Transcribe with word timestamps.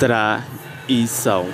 Traição. 0.00 1.46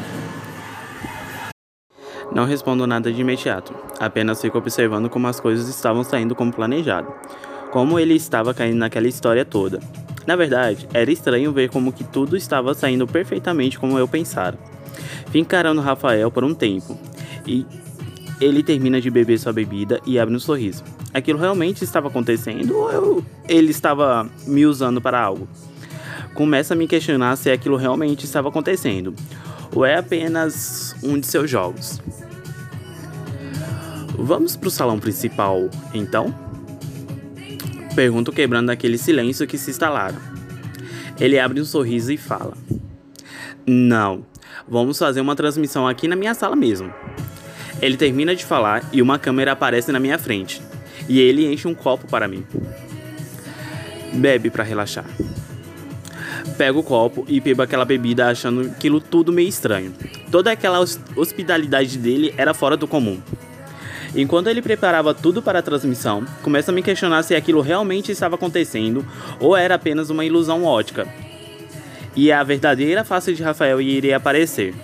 Não 2.30 2.44
respondo 2.44 2.86
nada 2.86 3.12
de 3.12 3.20
imediato, 3.20 3.74
apenas 3.98 4.40
fico 4.40 4.56
observando 4.56 5.10
como 5.10 5.26
as 5.26 5.40
coisas 5.40 5.68
estavam 5.68 6.04
saindo 6.04 6.32
como 6.32 6.52
planejado. 6.52 7.12
Como 7.72 7.98
ele 7.98 8.14
estava 8.14 8.54
caindo 8.54 8.76
naquela 8.76 9.08
história 9.08 9.44
toda. 9.44 9.80
Na 10.26 10.36
verdade, 10.36 10.88
era 10.92 11.10
estranho 11.10 11.52
ver 11.52 11.70
como 11.70 11.92
que 11.92 12.04
tudo 12.04 12.36
estava 12.36 12.74
saindo 12.74 13.06
perfeitamente 13.06 13.78
como 13.78 13.98
eu 13.98 14.08
pensara. 14.08 14.58
Fui 15.30 15.40
encarando 15.40 15.80
Rafael 15.80 16.30
por 16.30 16.44
um 16.44 16.54
tempo, 16.54 16.98
e 17.46 17.64
ele 18.40 18.62
termina 18.62 19.00
de 19.00 19.10
beber 19.10 19.38
sua 19.38 19.52
bebida 19.52 20.00
e 20.04 20.18
abre 20.18 20.34
um 20.34 20.40
sorriso. 20.40 20.82
Aquilo 21.14 21.38
realmente 21.38 21.84
estava 21.84 22.08
acontecendo 22.08 22.76
ou 22.76 22.92
eu, 22.92 23.24
ele 23.48 23.70
estava 23.70 24.28
me 24.46 24.66
usando 24.66 25.00
para 25.00 25.20
algo? 25.20 25.48
começa 26.36 26.74
a 26.74 26.76
me 26.76 26.86
questionar 26.86 27.34
se 27.36 27.50
aquilo 27.50 27.76
realmente 27.76 28.24
estava 28.24 28.50
acontecendo 28.50 29.14
ou 29.74 29.84
é 29.86 29.96
apenas 29.96 30.94
um 31.02 31.18
de 31.18 31.26
seus 31.26 31.50
jogos. 31.50 32.00
Vamos 34.18 34.54
para 34.54 34.68
o 34.68 34.70
salão 34.70 34.98
principal, 34.98 35.68
então? 35.92 36.34
Pergunto 37.96 38.30
quebrando 38.30 38.70
aquele 38.70 38.98
silêncio 38.98 39.46
que 39.46 39.58
se 39.58 39.70
instalara. 39.70 40.14
Ele 41.18 41.38
abre 41.38 41.60
um 41.60 41.64
sorriso 41.64 42.12
e 42.12 42.16
fala: 42.16 42.56
Não, 43.66 44.24
vamos 44.68 44.98
fazer 44.98 45.20
uma 45.20 45.34
transmissão 45.34 45.88
aqui 45.88 46.06
na 46.06 46.14
minha 46.14 46.34
sala 46.34 46.54
mesmo. 46.54 46.92
Ele 47.82 47.96
termina 47.96 48.36
de 48.36 48.44
falar 48.44 48.88
e 48.92 49.02
uma 49.02 49.18
câmera 49.18 49.52
aparece 49.52 49.90
na 49.90 49.98
minha 49.98 50.18
frente. 50.18 50.62
E 51.08 51.18
ele 51.18 51.52
enche 51.52 51.66
um 51.66 51.74
copo 51.74 52.06
para 52.06 52.28
mim. 52.28 52.44
Bebe 54.12 54.50
para 54.50 54.62
relaxar 54.62 55.06
pego 56.56 56.80
o 56.80 56.82
copo 56.82 57.24
e 57.28 57.40
bebo 57.40 57.62
aquela 57.62 57.84
bebida 57.84 58.28
achando 58.28 58.62
aquilo 58.62 59.00
tudo 59.00 59.32
meio 59.32 59.48
estranho. 59.48 59.92
Toda 60.30 60.50
aquela 60.50 60.80
hospitalidade 61.16 61.98
dele 61.98 62.34
era 62.36 62.54
fora 62.54 62.76
do 62.76 62.88
comum. 62.88 63.20
Enquanto 64.16 64.46
ele 64.48 64.62
preparava 64.62 65.12
tudo 65.12 65.42
para 65.42 65.58
a 65.58 65.62
transmissão, 65.62 66.24
começa 66.42 66.72
a 66.72 66.74
me 66.74 66.82
questionar 66.82 67.22
se 67.22 67.34
aquilo 67.34 67.60
realmente 67.60 68.10
estava 68.10 68.34
acontecendo 68.36 69.04
ou 69.38 69.54
era 69.54 69.74
apenas 69.74 70.08
uma 70.08 70.24
ilusão 70.24 70.64
ótica. 70.64 71.06
E 72.16 72.32
a 72.32 72.42
verdadeira 72.42 73.04
face 73.04 73.34
de 73.34 73.42
Rafael 73.42 73.78
iria 73.78 74.16
aparecer. 74.16 74.74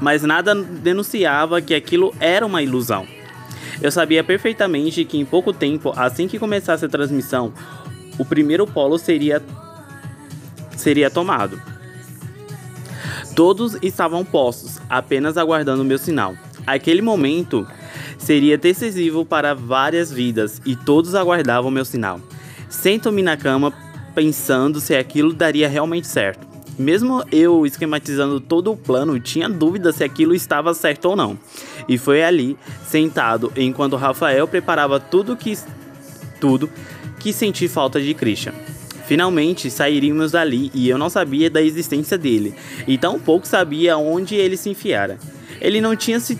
Mas 0.00 0.22
nada 0.22 0.54
denunciava 0.54 1.60
que 1.60 1.74
aquilo 1.74 2.14
era 2.18 2.46
uma 2.46 2.62
ilusão. 2.62 3.06
Eu 3.82 3.92
sabia 3.92 4.24
perfeitamente 4.24 5.04
que 5.04 5.18
em 5.18 5.24
pouco 5.26 5.52
tempo, 5.52 5.92
assim 5.94 6.26
que 6.26 6.38
começasse 6.38 6.82
a 6.82 6.88
transmissão, 6.88 7.52
o 8.18 8.24
primeiro 8.24 8.66
polo 8.66 8.96
seria 8.96 9.42
seria 10.74 11.10
tomado. 11.10 11.60
Todos 13.34 13.76
estavam 13.82 14.24
postos, 14.24 14.80
apenas 14.88 15.36
aguardando 15.36 15.82
o 15.82 15.84
meu 15.84 15.98
sinal. 15.98 16.34
Aquele 16.66 17.02
momento 17.02 17.66
seria 18.26 18.58
decisivo 18.58 19.24
para 19.24 19.54
várias 19.54 20.10
vidas 20.10 20.60
e 20.66 20.74
todos 20.74 21.14
aguardavam 21.14 21.70
meu 21.70 21.84
sinal. 21.84 22.20
Sento-me 22.68 23.22
na 23.22 23.36
cama 23.36 23.72
pensando 24.16 24.80
se 24.80 24.96
aquilo 24.96 25.32
daria 25.32 25.68
realmente 25.68 26.08
certo. 26.08 26.44
Mesmo 26.76 27.22
eu 27.30 27.64
esquematizando 27.64 28.40
todo 28.40 28.72
o 28.72 28.76
plano, 28.76 29.20
tinha 29.20 29.48
dúvida 29.48 29.92
se 29.92 30.02
aquilo 30.02 30.34
estava 30.34 30.74
certo 30.74 31.04
ou 31.04 31.14
não. 31.14 31.38
E 31.88 31.96
foi 31.96 32.24
ali, 32.24 32.56
sentado, 32.84 33.52
enquanto 33.56 33.94
Rafael 33.94 34.48
preparava 34.48 34.98
tudo 34.98 35.36
que 35.36 35.56
tudo 36.40 36.68
que 37.20 37.32
senti 37.32 37.68
falta 37.68 38.00
de 38.00 38.12
Christian. 38.12 38.54
Finalmente 39.06 39.70
sairíamos 39.70 40.32
dali 40.32 40.68
e 40.74 40.88
eu 40.88 40.98
não 40.98 41.08
sabia 41.08 41.48
da 41.48 41.62
existência 41.62 42.18
dele, 42.18 42.56
e 42.88 42.98
tão 42.98 43.20
pouco 43.20 43.46
sabia 43.46 43.96
onde 43.96 44.34
ele 44.34 44.56
se 44.56 44.68
enfiara. 44.68 45.16
Ele 45.60 45.80
não 45.80 45.94
tinha 45.94 46.18
se 46.18 46.36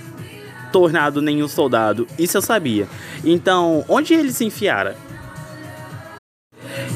tornado 0.72 1.22
nenhum 1.22 1.48
soldado, 1.48 2.06
isso 2.18 2.36
eu 2.36 2.42
sabia. 2.42 2.88
Então, 3.24 3.84
onde 3.88 4.14
ele 4.14 4.32
se 4.32 4.44
enfiara? 4.44 4.96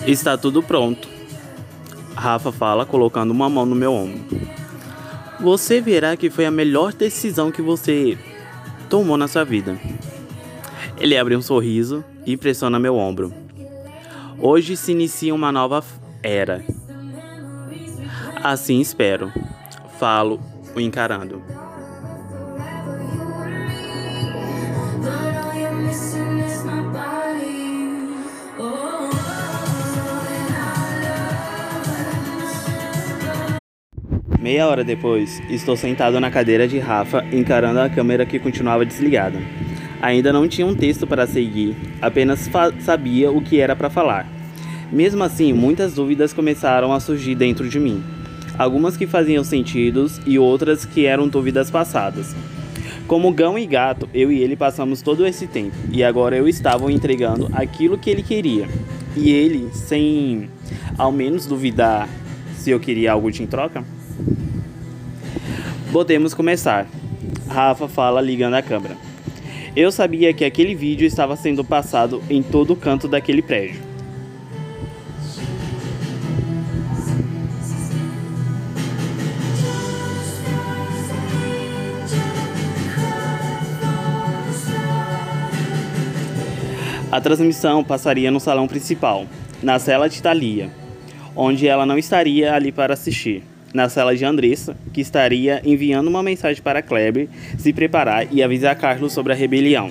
Está 0.06 0.36
tudo 0.36 0.62
pronto. 0.62 1.08
Rafa 2.14 2.52
fala, 2.52 2.84
colocando 2.84 3.30
uma 3.30 3.48
mão 3.48 3.64
no 3.64 3.74
meu 3.74 3.92
ombro. 3.92 4.20
Você 5.40 5.80
verá 5.80 6.16
que 6.16 6.28
foi 6.28 6.44
a 6.44 6.50
melhor 6.50 6.92
decisão 6.92 7.50
que 7.50 7.62
você 7.62 8.18
tomou 8.88 9.16
na 9.16 9.26
sua 9.26 9.44
vida. 9.44 9.78
Ele 10.98 11.16
abre 11.16 11.34
um 11.34 11.40
sorriso 11.40 12.04
e 12.26 12.36
pressiona 12.36 12.78
meu 12.78 12.96
ombro. 12.96 13.32
Hoje 14.38 14.76
se 14.76 14.92
inicia 14.92 15.34
uma 15.34 15.50
nova 15.50 15.82
era. 16.22 16.62
Assim 18.42 18.80
espero. 18.80 19.32
Falo, 19.98 20.40
o 20.74 20.80
encarando. 20.80 21.42
Meia 34.50 34.66
hora 34.66 34.82
depois, 34.82 35.40
estou 35.48 35.76
sentado 35.76 36.18
na 36.18 36.28
cadeira 36.28 36.66
de 36.66 36.76
Rafa, 36.76 37.24
encarando 37.32 37.78
a 37.78 37.88
câmera 37.88 38.26
que 38.26 38.36
continuava 38.36 38.84
desligada. 38.84 39.38
Ainda 40.02 40.32
não 40.32 40.48
tinha 40.48 40.66
um 40.66 40.74
texto 40.74 41.06
para 41.06 41.24
seguir, 41.24 41.76
apenas 42.02 42.50
sabia 42.80 43.30
o 43.30 43.40
que 43.40 43.60
era 43.60 43.76
para 43.76 43.88
falar. 43.88 44.26
Mesmo 44.90 45.22
assim, 45.22 45.52
muitas 45.52 45.94
dúvidas 45.94 46.32
começaram 46.32 46.92
a 46.92 46.98
surgir 46.98 47.36
dentro 47.36 47.68
de 47.68 47.78
mim. 47.78 48.02
Algumas 48.58 48.96
que 48.96 49.06
faziam 49.06 49.44
sentido 49.44 50.10
e 50.26 50.36
outras 50.36 50.84
que 50.84 51.06
eram 51.06 51.28
dúvidas 51.28 51.70
passadas. 51.70 52.34
Como 53.06 53.32
gão 53.32 53.56
e 53.56 53.64
gato, 53.64 54.08
eu 54.12 54.32
e 54.32 54.42
ele 54.42 54.56
passamos 54.56 55.00
todo 55.00 55.24
esse 55.24 55.46
tempo 55.46 55.76
e 55.92 56.02
agora 56.02 56.36
eu 56.36 56.48
estava 56.48 56.90
entregando 56.90 57.48
aquilo 57.52 57.96
que 57.96 58.10
ele 58.10 58.24
queria. 58.24 58.66
E 59.16 59.30
ele, 59.30 59.70
sem 59.72 60.50
ao 60.98 61.12
menos 61.12 61.46
duvidar 61.46 62.08
se 62.56 62.72
eu 62.72 62.80
queria 62.80 63.12
algo 63.12 63.30
de 63.30 63.44
em 63.44 63.46
troca? 63.46 63.99
Podemos 65.92 66.34
começar. 66.34 66.86
Rafa 67.48 67.88
fala 67.88 68.20
ligando 68.20 68.54
a 68.54 68.62
câmera. 68.62 68.96
Eu 69.74 69.90
sabia 69.90 70.32
que 70.32 70.44
aquele 70.44 70.72
vídeo 70.72 71.04
estava 71.04 71.34
sendo 71.34 71.64
passado 71.64 72.22
em 72.30 72.44
todo 72.44 72.76
canto 72.76 73.08
daquele 73.08 73.42
prédio. 73.42 73.82
A 87.10 87.20
transmissão 87.20 87.82
passaria 87.82 88.30
no 88.30 88.38
salão 88.38 88.68
principal, 88.68 89.26
na 89.60 89.80
cela 89.80 90.08
de 90.08 90.22
Thalia, 90.22 90.70
onde 91.34 91.66
ela 91.66 91.84
não 91.84 91.98
estaria 91.98 92.54
ali 92.54 92.70
para 92.70 92.94
assistir. 92.94 93.49
Na 93.72 93.88
cela 93.88 94.16
de 94.16 94.24
Andressa, 94.24 94.76
que 94.92 95.00
estaria 95.00 95.62
enviando 95.64 96.08
uma 96.08 96.22
mensagem 96.22 96.62
para 96.62 96.82
Kleber 96.82 97.28
se 97.56 97.72
preparar 97.72 98.26
e 98.32 98.42
avisar 98.42 98.74
Carlos 98.76 99.12
sobre 99.12 99.32
a 99.32 99.36
rebelião. 99.36 99.90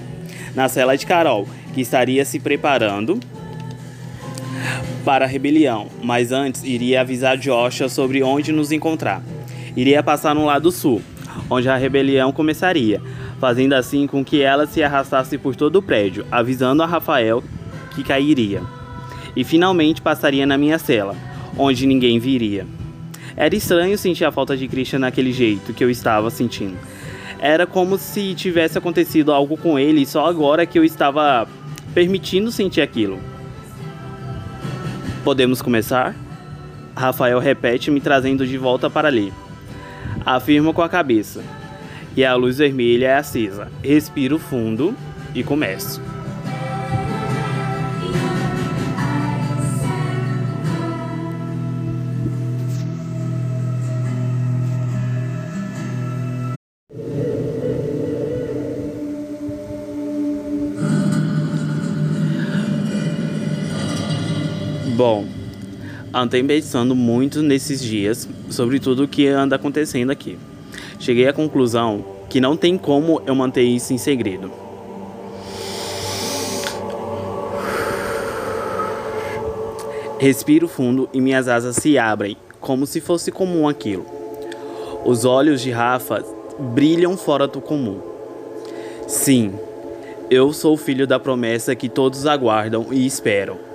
Na 0.54 0.68
cela 0.68 0.98
de 0.98 1.06
Carol, 1.06 1.48
que 1.74 1.80
estaria 1.80 2.26
se 2.26 2.40
preparando 2.40 3.20
para 5.06 5.24
a 5.24 5.28
rebelião, 5.28 5.88
mas 6.04 6.32
antes 6.32 6.64
iria 6.64 7.02
avisar 7.02 7.38
Joshua 7.38 7.88
sobre 7.88 8.22
onde 8.22 8.52
nos 8.52 8.72
encontrar. 8.72 9.24
Iria 9.78 10.04
passar 10.04 10.36
no 10.36 10.46
lado 10.46 10.72
sul, 10.72 11.02
onde 11.50 11.70
a 11.70 11.78
rebelião 11.78 12.34
começaria, 12.34 13.02
fazendo 13.40 13.74
assim 13.74 14.06
com 14.08 14.26
que 14.26 14.42
ela 14.42 14.68
se 14.68 14.84
arrastasse 14.84 15.38
por 15.38 15.56
todo 15.56 15.78
o 15.78 15.82
prédio, 15.82 16.26
avisando 16.30 16.84
a 16.84 16.86
Rafael 16.86 17.42
que 17.96 18.04
cairia. 18.04 18.62
E 19.36 19.44
finalmente 19.46 20.02
passaria 20.02 20.46
na 20.46 20.58
minha 20.58 20.78
cela, 20.78 21.16
onde 21.58 21.88
ninguém 21.88 22.20
viria. 22.20 22.68
Era 23.40 23.56
estranho 23.56 23.98
sentir 23.98 24.26
a 24.26 24.34
falta 24.34 24.58
de 24.58 24.68
Christian 24.68 25.00
naquele 25.00 25.32
jeito 25.32 25.74
que 25.74 25.82
eu 25.82 25.90
estava 25.90 26.30
sentindo. 26.30 26.78
Era 27.40 27.66
como 27.66 27.98
se 27.98 28.36
tivesse 28.36 28.78
acontecido 28.78 29.32
algo 29.32 29.56
com 29.56 29.80
ele 29.80 30.06
só 30.06 30.26
agora 30.26 30.66
que 30.66 30.78
eu 30.78 30.84
estava 30.84 31.48
permitindo 31.94 32.52
sentir 32.52 32.82
aquilo. 32.82 33.18
Podemos 35.24 35.62
começar? 35.62 36.14
Rafael 36.94 37.40
repete, 37.40 37.90
me 37.90 38.02
trazendo 38.02 38.46
de 38.46 38.58
volta 38.58 38.90
para 38.90 39.08
ali. 39.08 39.32
Afirma 40.26 40.74
com 40.74 40.82
a 40.82 40.90
cabeça. 40.90 41.42
E 42.18 42.26
a 42.26 42.36
luz 42.36 42.58
vermelha 42.58 43.08
é 43.08 43.16
acesa. 43.16 43.72
Respiro 43.82 44.38
fundo 44.38 44.94
e 45.34 45.46
começo. 45.46 46.02
Bom, 65.00 65.26
andei 66.14 66.44
pensando 66.44 66.94
muito 66.94 67.42
nesses 67.42 67.82
dias 67.82 68.28
sobre 68.50 68.82
tudo 68.82 69.04
o 69.04 69.08
que 69.08 69.28
anda 69.28 69.56
acontecendo 69.56 70.10
aqui. 70.10 70.38
Cheguei 71.00 71.26
à 71.26 71.32
conclusão 71.32 72.04
que 72.30 72.42
não 72.42 72.58
tem 72.58 72.78
como 72.78 73.22
eu 73.26 73.34
manter 73.34 73.62
isso 73.62 73.94
em 73.94 73.98
segredo. 73.98 74.52
Respiro 80.20 80.68
fundo 80.68 81.08
e 81.14 81.22
minhas 81.22 81.48
asas 81.48 81.78
se 81.78 81.98
abrem, 81.98 82.36
como 82.60 82.86
se 82.86 83.00
fosse 83.00 83.32
comum 83.32 83.70
aquilo. 83.70 84.06
Os 85.06 85.24
olhos 85.24 85.62
de 85.62 85.72
Rafa 85.72 86.26
brilham 86.60 87.16
fora 87.16 87.48
do 87.48 87.62
comum. 87.62 88.02
Sim, 89.08 89.54
eu 90.30 90.52
sou 90.52 90.76
filho 90.76 91.08
da 91.08 91.18
promessa 91.18 91.74
que 91.74 91.88
todos 91.88 92.26
aguardam 92.26 92.88
e 92.92 93.06
esperam. 93.06 93.69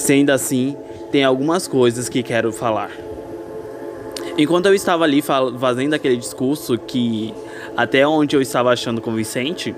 Sendo 0.00 0.30
assim, 0.30 0.74
tem 1.12 1.22
algumas 1.24 1.68
coisas 1.68 2.08
que 2.08 2.22
quero 2.22 2.50
falar. 2.50 2.90
Enquanto 4.38 4.64
eu 4.64 4.74
estava 4.74 5.04
ali 5.04 5.20
fazendo 5.20 5.92
aquele 5.92 6.16
discurso 6.16 6.78
que 6.78 7.34
até 7.76 8.06
onde 8.06 8.34
eu 8.34 8.40
estava 8.40 8.72
achando 8.72 9.02
convincente, 9.02 9.74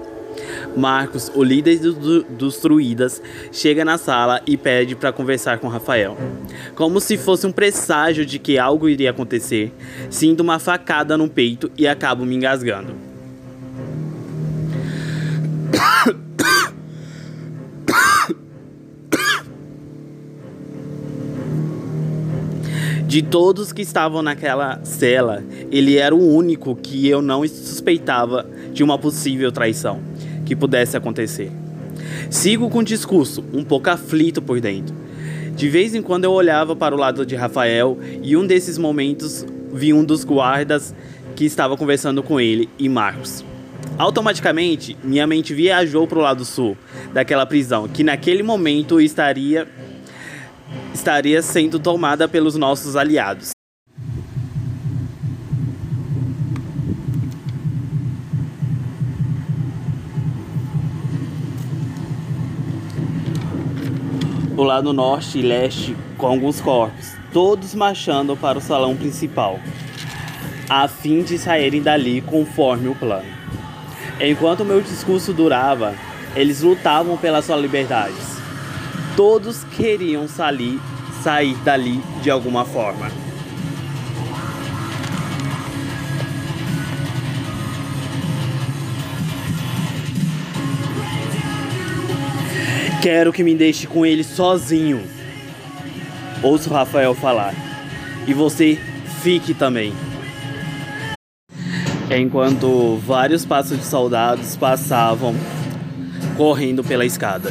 Marcos, 0.77 1.29
o 1.35 1.43
líder 1.43 1.81
do, 1.81 2.23
dos 2.23 2.61
druidas, 2.61 3.21
chega 3.51 3.85
na 3.85 3.99
sala 3.99 4.41
e 4.47 4.57
pede 4.57 4.95
para 4.95 5.11
conversar 5.11 5.59
com 5.59 5.67
Rafael. 5.67 6.17
Como 6.77 7.01
se 7.01 7.19
fosse 7.19 7.45
um 7.45 7.53
presságio 7.53 8.25
de 8.25 8.39
que 8.39 8.57
algo 8.57 8.89
iria 8.89 9.11
acontecer, 9.11 9.73
sinto 10.09 10.39
uma 10.39 10.61
facada 10.61 11.19
no 11.19 11.29
peito 11.29 11.69
e 11.77 11.89
acabo 11.89 12.25
me 12.25 12.37
engasgando. 12.37 13.12
De 23.13 23.21
todos 23.21 23.75
que 23.75 23.83
estavam 23.83 24.23
naquela 24.23 24.81
cela, 24.85 25.45
ele 25.71 25.99
era 25.99 26.15
o 26.15 26.35
único 26.35 26.75
que 26.75 27.07
eu 27.07 27.21
não 27.21 27.47
suspeitava 27.47 28.49
de 28.73 28.83
uma 28.83 28.97
possível 28.97 29.53
traição 29.53 30.01
que 30.47 30.57
pudesse 30.57 30.97
acontecer. 30.97 31.53
Sigo 32.31 32.71
com 32.71 32.79
o 32.79 32.83
discurso, 32.83 33.45
um 33.53 33.63
pouco 33.63 33.91
aflito 33.91 34.41
por 34.41 34.63
dentro. 34.63 34.95
De 35.55 35.69
vez 35.69 35.95
em 35.95 36.01
quando 36.01 36.25
eu 36.25 36.33
olhava 36.33 36.75
para 36.75 36.95
o 36.95 36.99
lado 36.99 37.27
de 37.27 37.37
Rafael 37.37 37.99
e 38.23 38.35
um 38.35 38.47
desses 38.47 38.79
momentos 38.79 39.45
vi 39.71 39.93
um 39.93 40.03
dos 40.03 40.25
guardas 40.25 40.95
que 41.37 41.45
estava 41.45 41.77
conversando 41.77 42.23
com 42.23 42.41
ele 42.41 42.71
e 42.79 42.89
Marcos. 42.89 43.45
Automaticamente, 43.99 44.97
minha 45.05 45.27
mente 45.27 45.53
viajou 45.53 46.07
para 46.07 46.19
o 46.19 46.23
lado 46.23 46.47
sul 46.47 46.79
daquela 47.13 47.45
prisão, 47.45 47.87
que 47.87 48.03
naquele 48.03 48.43
momento 48.43 48.99
estaria 48.99 49.69
estaria 50.93 51.43
sendo 51.43 51.79
tomada 51.79 52.29
pelos 52.29 52.57
nossos 52.57 52.97
aliados. 52.97 53.51
O 64.57 64.63
lado 64.63 64.93
norte 64.93 65.39
e 65.39 65.43
leste 65.43 65.97
com 66.17 66.27
alguns 66.27 66.61
corpos, 66.61 67.15
todos 67.33 67.75
marchando 67.75 68.37
para 68.37 68.59
o 68.59 68.61
salão 68.61 68.95
principal, 68.95 69.59
a 70.69 70.87
fim 70.87 71.23
de 71.23 71.37
saírem 71.37 71.83
dali 71.83 72.21
conforme 72.21 72.89
o 72.89 72.95
plano. 72.95 73.27
Enquanto 74.21 74.65
meu 74.65 74.81
discurso 74.81 75.33
durava, 75.33 75.95
eles 76.37 76.61
lutavam 76.61 77.17
pela 77.17 77.43
sua 77.43 77.57
liberdade 77.57 78.42
todos 79.17 79.65
queriam 79.65 80.27
sair, 80.29 80.81
sair 81.23 81.55
dali 81.65 82.01
de 82.23 82.31
alguma 82.31 82.65
forma. 82.65 83.11
Quero 93.03 93.33
que 93.33 93.43
me 93.43 93.55
deixe 93.55 93.87
com 93.87 94.07
ele 94.07 94.23
sozinho. 94.23 95.03
Ouço 96.41 96.71
Rafael 96.71 97.15
falar. 97.15 97.53
E 98.29 98.33
você 98.33 98.79
fique 99.23 99.53
também. 99.53 99.93
Enquanto 102.09 102.97
vários 103.05 103.45
passos 103.45 103.79
de 103.79 103.85
soldados 103.85 104.57
passavam 104.57 105.35
correndo 106.37 106.85
pela 106.85 107.05
escada. 107.05 107.51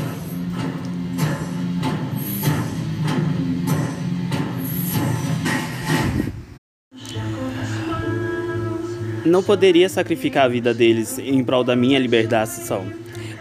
Não 9.25 9.44
poderia 9.44 9.88
sacrificar 9.88 10.45
a 10.45 10.50
vida 10.50 10.73
deles 10.73 11.19
em 11.19 11.44
prol 11.44 11.63
da 11.63 11.75
minha 11.75 12.00
libertação. 12.00 12.85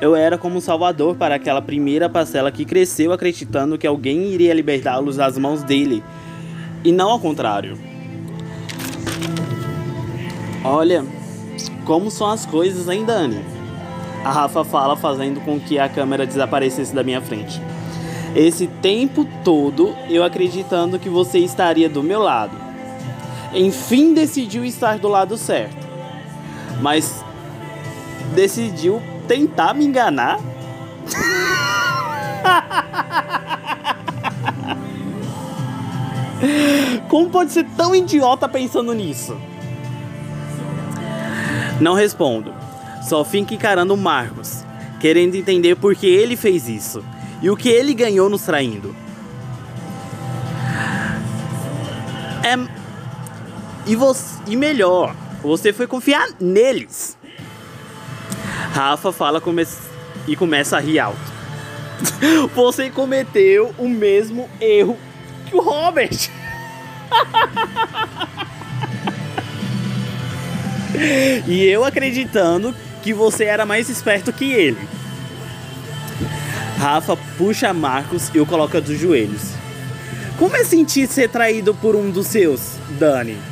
Eu 0.00 0.15
era 0.17 0.38
como 0.38 0.56
um 0.56 0.61
salvador 0.61 1.15
para 1.15 1.35
aquela 1.35 1.61
primeira 1.61 2.09
parcela 2.09 2.50
que 2.50 2.65
cresceu 2.65 3.12
acreditando 3.12 3.79
que 3.79 3.87
alguém 3.87 4.32
iria 4.32 4.55
libertá-los 4.55 5.17
das 5.17 5.37
mãos 5.37 5.62
dele, 5.62 6.03
e 6.82 6.93
não 6.93 7.11
ao 7.11 7.21
contrário. 7.21 7.79
Olha, 10.65 11.05
como 11.85 12.11
são 12.11 12.31
as 12.31 12.47
coisas, 12.47 12.88
hein, 12.88 13.05
Dani? 13.05 13.41
A 14.25 14.31
Rafa 14.31 14.65
fala, 14.65 14.97
fazendo 14.97 15.41
com 15.41 15.59
que 15.59 15.79
a 15.79 15.88
câmera 15.88 16.27
desaparecesse 16.27 16.94
da 16.94 17.03
minha 17.03 17.21
frente. 17.21 17.61
Esse 18.37 18.67
tempo 18.67 19.27
todo 19.43 19.94
eu 20.09 20.23
acreditando 20.23 20.99
que 20.99 21.09
você 21.09 21.38
estaria 21.38 21.88
do 21.88 22.03
meu 22.03 22.21
lado 22.21 22.60
enfim 23.52 24.14
decidiu 24.14 24.64
estar 24.64 24.99
do 24.99 25.08
lado 25.08 25.37
certo. 25.37 25.88
Mas 26.81 27.25
decidiu 28.35 29.02
tentar 29.26 29.75
me 29.75 29.85
enganar. 29.85 30.38
Como 37.08 37.29
pode 37.29 37.53
ser 37.53 37.65
tão 37.77 37.94
idiota 37.94 38.48
pensando 38.48 38.94
nisso? 38.94 39.36
Não 41.81 41.94
respondo. 41.94 42.55
Só 43.03 43.25
fico 43.25 43.55
encarando 43.55 43.94
o 43.94 43.96
Marcos, 43.96 44.65
querendo 45.01 45.34
entender 45.34 45.77
por 45.77 45.94
que 45.94 46.06
ele 46.06 46.36
fez 46.36 46.69
isso 46.69 47.05
e 47.43 47.51
o 47.51 47.56
que 47.56 47.69
ele 47.69 47.94
ganhou 47.94 48.29
nos 48.29 48.43
traindo. 48.43 48.94
É 52.43 52.80
e, 53.87 53.96
você, 53.96 54.41
e 54.46 54.56
melhor, 54.56 55.15
você 55.43 55.72
foi 55.72 55.87
confiar 55.87 56.29
neles. 56.41 57.17
Rafa 58.72 59.13
fala 59.13 59.41
come 59.41 59.67
e 60.29 60.37
começa 60.37 60.77
a 60.77 60.81
rir 60.81 60.99
alto. 60.99 61.41
Você 62.55 62.89
cometeu 62.89 63.75
o 63.77 63.89
mesmo 63.89 64.49
erro 64.60 64.96
que 65.46 65.56
o 65.56 65.60
Robert. 65.60 66.31
e 71.46 71.65
eu 71.65 71.84
acreditando 71.84 72.75
que 73.03 73.13
você 73.13 73.44
era 73.44 73.67
mais 73.67 73.89
esperto 73.89 74.32
que 74.32 74.53
ele. 74.53 74.79
Rafa 76.79 77.17
puxa 77.37 77.75
Marcos 77.75 78.31
e 78.32 78.41
o 78.41 78.46
coloca 78.46 78.81
dos 78.81 78.99
joelhos. 78.99 79.51
Como 80.39 80.56
é 80.56 80.65
sentir 80.65 81.06
ser 81.06 81.29
traído 81.29 81.75
por 81.75 81.94
um 81.94 82.10
dos 82.10 82.29
seus, 82.29 82.79
Dani? 82.99 83.50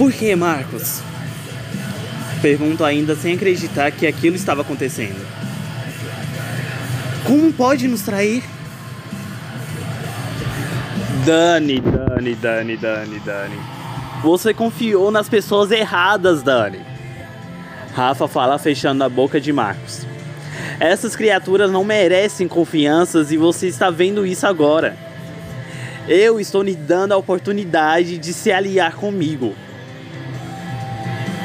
Por 0.00 0.10
que, 0.14 0.34
Marcos? 0.34 1.02
Pergunto 2.40 2.86
ainda 2.86 3.14
sem 3.14 3.34
acreditar 3.34 3.90
que 3.90 4.06
aquilo 4.06 4.34
estava 4.34 4.62
acontecendo. 4.62 5.20
Como 7.26 7.52
pode 7.52 7.86
nos 7.86 8.00
trair? 8.00 8.42
Dani, 11.26 11.82
Dani, 11.82 12.34
Dani, 12.34 12.76
Dani, 12.78 13.20
Dani. 13.20 13.60
Você 14.22 14.54
confiou 14.54 15.10
nas 15.10 15.28
pessoas 15.28 15.70
erradas, 15.70 16.42
Dani. 16.42 16.80
Rafa 17.92 18.26
fala 18.26 18.58
fechando 18.58 19.04
a 19.04 19.08
boca 19.10 19.38
de 19.38 19.52
Marcos. 19.52 20.06
Essas 20.80 21.14
criaturas 21.14 21.70
não 21.70 21.84
merecem 21.84 22.48
confianças 22.48 23.30
e 23.30 23.36
você 23.36 23.66
está 23.66 23.90
vendo 23.90 24.24
isso 24.24 24.46
agora. 24.46 24.96
Eu 26.08 26.40
estou 26.40 26.62
lhe 26.62 26.74
dando 26.74 27.12
a 27.12 27.18
oportunidade 27.18 28.16
de 28.16 28.32
se 28.32 28.50
aliar 28.50 28.94
comigo 28.94 29.54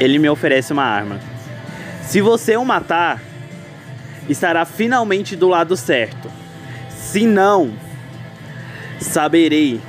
ele 0.00 0.18
me 0.18 0.28
oferece 0.28 0.72
uma 0.72 0.84
arma. 0.84 1.20
Se 2.02 2.20
você 2.20 2.56
o 2.56 2.64
matar, 2.64 3.20
estará 4.28 4.64
finalmente 4.64 5.34
do 5.34 5.48
lado 5.48 5.76
certo. 5.76 6.30
Se 6.90 7.26
não, 7.26 7.72
saberei 9.00 9.80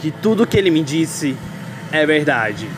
que 0.00 0.10
tudo 0.10 0.46
que 0.46 0.56
ele 0.56 0.70
me 0.70 0.82
disse 0.82 1.36
é 1.90 2.06
verdade. 2.06 2.68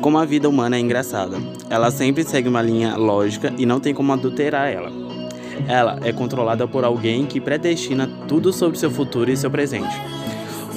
Como 0.00 0.16
a 0.16 0.24
vida 0.24 0.48
humana 0.48 0.76
é 0.76 0.80
engraçada, 0.80 1.36
ela 1.68 1.90
sempre 1.90 2.24
segue 2.24 2.48
uma 2.48 2.62
linha 2.62 2.96
lógica 2.96 3.52
e 3.58 3.66
não 3.66 3.78
tem 3.78 3.92
como 3.92 4.12
adulterar 4.14 4.68
ela. 4.68 5.09
Ela 5.68 5.98
é 6.02 6.12
controlada 6.12 6.66
por 6.66 6.84
alguém 6.84 7.26
que 7.26 7.40
predestina 7.40 8.08
tudo 8.26 8.52
sobre 8.52 8.78
seu 8.78 8.90
futuro 8.90 9.30
e 9.30 9.36
seu 9.36 9.50
presente. 9.50 9.94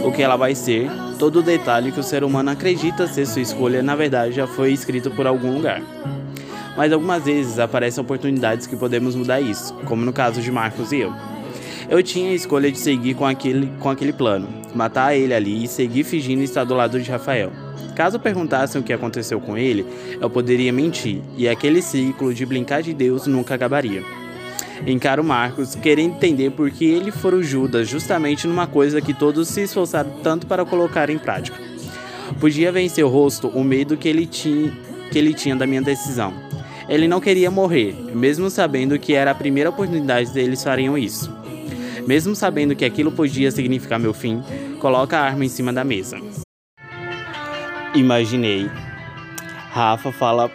O 0.04 0.12
que 0.12 0.22
ela 0.22 0.36
vai 0.36 0.56
ser, 0.56 0.90
todo 1.20 1.40
o 1.40 1.44
detalhe 1.44 1.92
que 1.92 2.00
o 2.00 2.04
ser 2.04 2.24
humano 2.24 2.50
acredita 2.50 3.08
ser 3.08 3.26
sua 3.26 3.42
escolha, 3.42 3.84
na 3.84 3.96
verdade 3.96 4.34
já 4.34 4.48
foi 4.48 4.72
escrito 4.72 5.12
por 5.12 5.28
algum 5.28 5.54
lugar. 5.54 5.82
Mas 6.76 6.92
algumas 6.92 7.24
vezes 7.24 7.60
aparecem 7.60 8.02
oportunidades 8.02 8.66
que 8.66 8.76
podemos 8.76 9.16
mudar 9.16 9.40
isso, 9.40 9.74
como 9.86 10.04
no 10.04 10.12
caso 10.12 10.42
de 10.42 10.52
Marcos 10.52 10.92
e 10.92 11.02
eu. 11.02 11.14
Eu 11.90 12.02
tinha 12.02 12.32
a 12.32 12.34
escolha 12.34 12.72
de 12.72 12.80
seguir 12.80 13.14
com 13.14 13.26
aquele, 13.26 13.72
com 13.80 13.90
aquele 13.90 14.14
plano, 14.14 14.48
matar 14.74 15.16
ele 15.16 15.34
ali 15.34 15.64
e 15.64 15.68
seguir 15.68 16.04
fingindo 16.04 16.42
estar 16.42 16.64
do 16.64 16.74
lado 16.74 17.00
de 17.00 17.12
Rafael. 17.12 17.52
Caso 17.96 18.20
perguntassem 18.20 18.82
o 18.82 18.84
que 18.84 18.92
aconteceu 18.92 19.40
com 19.40 19.56
ele, 19.56 19.86
eu 20.20 20.30
poderia 20.30 20.74
mentir, 20.74 21.22
e 21.38 21.48
aquele 21.48 21.82
ciclo 21.82 22.34
de 22.34 22.46
brincar 22.46 22.82
de 22.82 22.94
Deus 22.94 23.28
nunca 23.28 23.54
acabaria. 23.54 24.04
Encaro 24.86 25.24
Marcos, 25.24 25.76
querendo 25.76 26.16
entender 26.16 26.52
por 26.52 26.70
que 26.70 26.86
ele 26.86 27.10
foi 27.10 27.36
o 27.36 27.44
Judas 27.44 27.88
justamente 27.88 28.46
numa 28.46 28.68
coisa 28.68 29.02
que 29.02 29.14
todos 29.14 29.48
se 29.48 29.62
esforçaram 29.62 30.12
tanto 30.22 30.46
para 30.46 30.66
colocar 30.66 31.10
em 31.10 31.18
prática. 31.18 31.58
Podia 32.40 32.72
vencer 32.72 33.04
o 33.04 33.10
rosto 33.10 33.48
o 33.48 33.64
medo 33.64 33.96
que 33.96 34.10
ele 34.10 34.26
tinha, 34.26 34.72
que 35.10 35.18
ele 35.18 35.34
tinha 35.34 35.56
da 35.56 35.66
minha 35.66 35.82
decisão. 35.82 36.34
Ele 36.90 37.08
não 37.08 37.22
queria 37.22 37.50
morrer, 37.50 37.96
mesmo 38.14 38.50
sabendo 38.50 39.00
que 39.00 39.14
era 39.14 39.32
a 39.32 39.36
primeira 39.36 39.70
oportunidade 39.70 40.34
deles 40.34 40.62
fariam 40.62 40.98
isso. 40.98 41.32
Mesmo 42.06 42.36
sabendo 42.36 42.76
que 42.76 42.84
aquilo 42.84 43.12
podia 43.12 43.52
significar 43.52 43.98
meu 43.98 44.14
fim, 44.14 44.44
coloca 44.80 45.18
a 45.18 45.22
arma 45.22 45.46
em 45.46 45.50
cima 45.50 45.72
da 45.72 45.86
mesa. 45.86 46.20
Imaginei. 47.96 48.70
Rafa 49.72 50.12
fala 50.12 50.52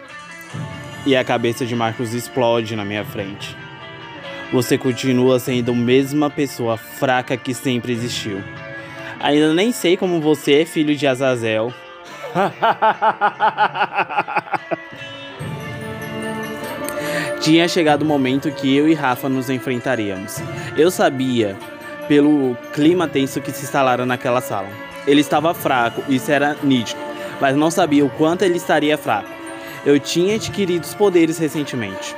e 1.07 1.17
a 1.17 1.25
cabeça 1.25 1.65
de 1.65 1.75
Marcos 1.75 2.13
explode 2.13 2.77
na 2.77 2.85
minha 2.85 3.05
frente. 3.07 3.57
Você 4.53 4.77
continua 4.79 5.39
sendo 5.39 5.73
a 5.73 5.75
mesma 5.75 6.31
pessoa 6.31 6.79
fraca 6.79 7.37
que 7.37 7.53
sempre 7.53 7.93
existiu. 7.93 8.41
Ainda 9.21 9.53
nem 9.53 9.73
sei 9.73 9.95
como 9.97 10.21
você 10.21 10.63
é 10.63 10.65
filho 10.65 10.97
de 10.97 11.07
Azazel. 11.07 11.73
Tinha 17.41 17.69
chegado 17.69 18.03
o 18.03 18.07
momento 18.07 18.51
que 18.51 18.75
eu 18.75 18.89
e 18.89 18.95
Rafa 18.95 19.29
nos 19.29 19.51
enfrentaríamos. 19.51 20.39
Eu 20.77 20.91
sabia, 20.91 21.57
pelo 22.07 22.57
clima 22.73 23.07
tenso 23.07 23.41
que 23.41 23.53
se 23.53 23.65
instalara 23.65 24.07
naquela 24.07 24.41
sala. 24.41 24.69
Ele 25.07 25.21
estava 25.21 25.53
fraco, 25.53 26.03
isso 26.09 26.33
era 26.33 26.57
nítido, 26.63 27.01
mas 27.41 27.55
não 27.55 27.71
sabia 27.71 28.05
o 28.05 28.11
quanto 28.11 28.43
ele 28.43 28.57
estaria 28.57 28.99
fraco. 28.99 29.29
Eu 29.85 30.01
tinha 30.01 30.37
adquirido 30.37 30.85
os 30.85 30.95
poderes 30.95 31.39
recentemente. 31.39 32.17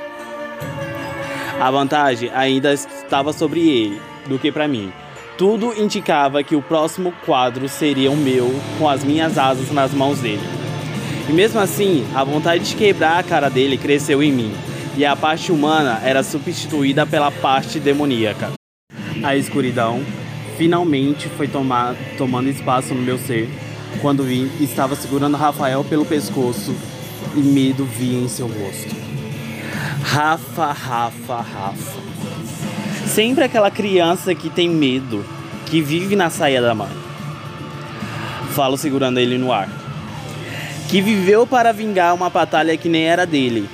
A 1.61 1.69
vantagem 1.69 2.31
ainda 2.33 2.73
estava 2.73 3.31
sobre 3.31 3.59
ele 3.69 4.01
do 4.27 4.39
que 4.39 4.51
para 4.51 4.67
mim. 4.67 4.91
Tudo 5.37 5.79
indicava 5.79 6.41
que 6.41 6.55
o 6.55 6.61
próximo 6.61 7.13
quadro 7.23 7.69
seria 7.69 8.09
o 8.09 8.17
meu, 8.17 8.51
com 8.79 8.89
as 8.89 9.03
minhas 9.03 9.37
asas 9.37 9.71
nas 9.71 9.93
mãos 9.93 10.17
dele. 10.17 10.41
E 11.29 11.31
mesmo 11.31 11.59
assim, 11.59 12.03
a 12.15 12.23
vontade 12.23 12.63
de 12.63 12.75
quebrar 12.75 13.19
a 13.19 13.23
cara 13.23 13.47
dele 13.47 13.77
cresceu 13.77 14.23
em 14.23 14.31
mim 14.31 14.51
e 14.97 15.05
a 15.05 15.15
parte 15.15 15.51
humana 15.51 16.01
era 16.03 16.23
substituída 16.23 17.05
pela 17.05 17.29
parte 17.29 17.79
demoníaca. 17.79 18.53
A 19.23 19.35
escuridão 19.35 20.03
finalmente 20.57 21.29
foi 21.29 21.47
tomar, 21.47 21.95
tomando 22.17 22.49
espaço 22.49 22.95
no 22.95 23.03
meu 23.03 23.19
ser 23.19 23.47
quando 24.01 24.23
vi 24.23 24.49
estava 24.59 24.95
segurando 24.95 25.37
Rafael 25.37 25.83
pelo 25.83 26.05
pescoço 26.05 26.75
e 27.35 27.39
medo 27.39 27.85
via 27.85 28.17
em 28.17 28.27
seu 28.27 28.47
rosto. 28.47 29.00
Rafa, 30.03 30.71
Rafa, 30.71 31.35
Rafa. 31.35 32.01
Sempre 33.07 33.43
aquela 33.43 33.71
criança 33.71 34.33
que 34.33 34.49
tem 34.49 34.69
medo, 34.69 35.25
que 35.65 35.81
vive 35.81 36.15
na 36.15 36.29
saia 36.29 36.61
da 36.61 36.73
mãe. 36.73 36.91
Falo 38.53 38.77
segurando 38.77 39.19
ele 39.19 39.37
no 39.37 39.51
ar. 39.51 39.69
Que 40.89 41.01
viveu 41.01 41.47
para 41.47 41.71
vingar 41.71 42.13
uma 42.13 42.29
batalha 42.29 42.75
que 42.77 42.89
nem 42.89 43.03
era 43.03 43.25
dele 43.25 43.69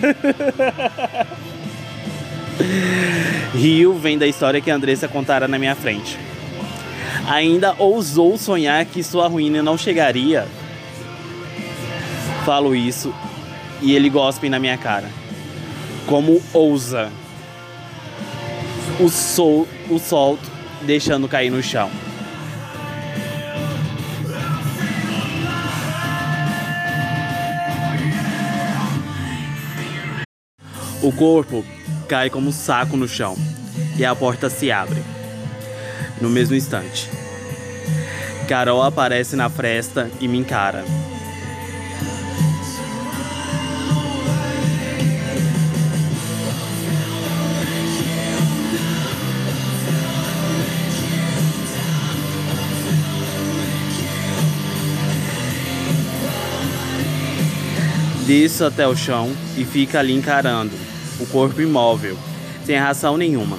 Rio 3.54 3.94
vem 3.94 4.18
da 4.18 4.26
história 4.26 4.60
que 4.60 4.70
a 4.70 4.74
Andressa 4.74 5.08
contara 5.08 5.48
na 5.48 5.58
minha 5.58 5.74
frente. 5.74 6.18
Ainda 7.28 7.74
ousou 7.78 8.38
sonhar 8.38 8.84
que 8.84 9.02
sua 9.02 9.28
ruína 9.28 9.62
não 9.62 9.76
chegaria. 9.76 10.46
Falo 12.44 12.74
isso 12.74 13.12
e 13.82 13.94
ele 13.94 14.08
gospe 14.08 14.48
na 14.48 14.58
minha 14.58 14.78
cara. 14.78 15.08
Como 16.08 16.42
ousa? 16.54 17.12
O 18.98 19.10
sol, 19.10 19.68
o 19.90 19.98
solto, 19.98 20.50
deixando 20.80 21.28
cair 21.28 21.50
no 21.50 21.62
chão. 21.62 21.90
O 31.02 31.12
corpo 31.12 31.62
cai 32.08 32.30
como 32.30 32.48
um 32.48 32.52
saco 32.52 32.96
no 32.96 33.06
chão 33.06 33.36
e 33.98 34.02
a 34.02 34.16
porta 34.16 34.48
se 34.48 34.72
abre. 34.72 35.02
No 36.22 36.30
mesmo 36.30 36.56
instante, 36.56 37.10
Carol 38.48 38.82
aparece 38.82 39.36
na 39.36 39.50
fresta 39.50 40.10
e 40.18 40.26
me 40.26 40.38
encara. 40.38 40.86
Desço 58.28 58.66
até 58.66 58.86
o 58.86 58.94
chão 58.94 59.34
e 59.56 59.64
fica 59.64 59.98
ali 59.98 60.12
encarando 60.12 60.74
o 61.18 61.26
corpo 61.28 61.62
imóvel, 61.62 62.14
sem 62.62 62.76
reação 62.76 63.16
nenhuma, 63.16 63.56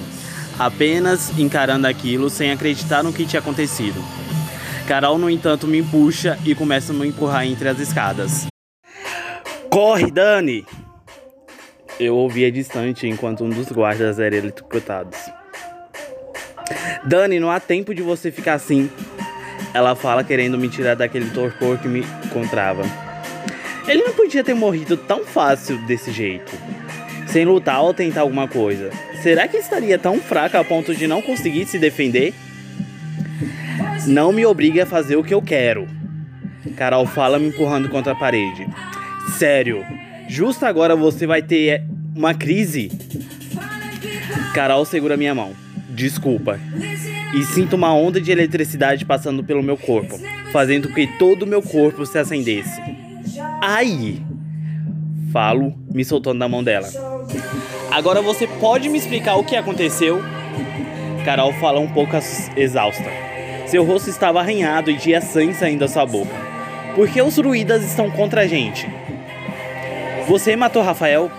apenas 0.60 1.36
encarando 1.40 1.88
aquilo 1.88 2.30
sem 2.30 2.52
acreditar 2.52 3.02
no 3.02 3.12
que 3.12 3.26
tinha 3.26 3.40
acontecido. 3.40 4.00
Carol, 4.88 5.18
no 5.18 5.28
entanto, 5.28 5.66
me 5.66 5.82
puxa 5.82 6.38
e 6.46 6.54
começa 6.54 6.94
a 6.94 6.96
me 6.96 7.08
empurrar 7.08 7.48
entre 7.48 7.68
as 7.68 7.80
escadas. 7.80 8.46
Corre, 9.72 10.12
Dani! 10.12 10.64
Eu 12.00 12.16
ouvia 12.16 12.52
distante 12.52 13.08
enquanto 13.08 13.44
um 13.44 13.50
dos 13.50 13.72
guardas 13.72 14.20
era 14.20 14.36
eletrocutados. 14.36 15.18
Dani, 17.06 17.40
não 17.40 17.50
há 17.50 17.60
tempo 17.60 17.92
de 17.92 18.04
você 18.04 18.32
ficar 18.32 18.54
assim. 18.54 18.88
Ela 19.74 19.96
fala 19.96 20.24
querendo 20.24 20.60
me 20.60 20.70
tirar 20.70 20.96
daquele 20.96 21.32
torpor 21.32 21.80
que 21.80 21.88
me 21.88 22.06
encontrava. 22.24 23.09
Ele 23.90 24.04
não 24.04 24.14
podia 24.14 24.44
ter 24.44 24.54
morrido 24.54 24.96
tão 24.96 25.26
fácil 25.26 25.78
desse 25.86 26.12
jeito 26.12 26.56
sem 27.30 27.46
lutar 27.46 27.82
ou 27.82 27.94
tentar 27.94 28.22
alguma 28.22 28.48
coisa. 28.48 28.90
Será 29.22 29.48
que 29.48 29.58
estaria 29.58 29.98
tão 29.98 30.20
fraca 30.20 30.60
a 30.60 30.64
ponto 30.64 30.96
de 30.96 31.08
não 31.08 31.22
conseguir 31.22 31.66
se 31.66 31.78
defender? 31.78 32.34
Não 34.08 34.32
me 34.32 34.46
obrigue 34.46 34.82
a 34.82 34.86
fazer 34.86 35.16
o 35.16 35.24
que 35.24 35.34
eu 35.34 35.42
quero. 35.42 35.88
Carol 36.76 37.06
fala 37.06 37.40
me 37.40 37.50
empurrando 37.50 37.90
contra 37.90 38.14
a 38.14 38.16
parede. 38.16 38.68
Sério, 39.38 39.86
justo 40.28 40.66
agora 40.66 40.96
você 40.96 41.28
vai 41.28 41.42
ter 41.42 41.84
uma 42.16 42.34
crise? 42.34 42.92
Carol 44.54 44.86
segura 44.86 45.18
minha 45.18 45.36
mão. 45.36 45.54
Desculpa. 45.90 46.60
E 47.36 47.44
sinto 47.44 47.76
uma 47.76 47.94
onda 47.94 48.20
de 48.20 48.32
eletricidade 48.32 49.06
passando 49.06 49.44
pelo 49.44 49.62
meu 49.62 49.78
corpo, 49.78 50.20
fazendo 50.52 50.88
com 50.88 50.96
que 50.96 51.08
todo 51.20 51.44
o 51.44 51.48
meu 51.48 51.62
corpo 51.62 52.06
se 52.06 52.18
acendesse. 52.18 52.82
Ai! 53.62 54.24
Falo, 55.34 55.74
me 55.94 56.04
soltando 56.04 56.40
da 56.40 56.48
mão 56.48 56.64
dela. 56.64 56.88
Agora 57.92 58.22
você 58.22 58.48
pode 58.48 58.90
me 58.90 58.98
explicar 58.98 59.36
o 59.36 59.44
que 59.44 59.56
aconteceu? 59.56 60.22
Carol 61.26 61.54
fala 61.54 61.80
um 61.80 61.88
pouco 61.88 62.14
exausta. 62.56 63.10
Seu 63.68 63.84
rosto 63.84 64.10
estava 64.10 64.40
arranhado 64.40 64.90
e 64.90 64.98
tinha 64.98 65.22
sangue 65.22 65.54
saindo 65.54 65.82
da 65.82 65.88
sua 65.88 66.06
boca. 66.06 66.34
Por 66.96 67.08
que 67.08 67.22
os 67.22 67.36
druidas 67.36 67.84
estão 67.84 68.10
contra 68.10 68.42
a 68.42 68.48
gente? 68.48 68.88
Você 70.28 70.56
matou 70.56 70.82
Rafael? 70.82 71.30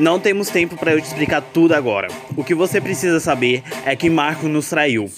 Não 0.00 0.18
temos 0.18 0.48
tempo 0.48 0.78
para 0.78 0.92
eu 0.92 1.00
te 1.00 1.08
explicar 1.08 1.42
tudo 1.42 1.74
agora. 1.74 2.08
O 2.34 2.42
que 2.42 2.54
você 2.54 2.80
precisa 2.80 3.20
saber 3.20 3.62
é 3.84 3.94
que 3.94 4.08
Marco 4.08 4.48
nos 4.48 4.70
traiu. 4.70 5.12